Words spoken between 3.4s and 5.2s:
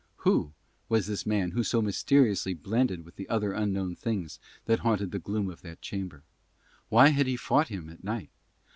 unknown things that haunted the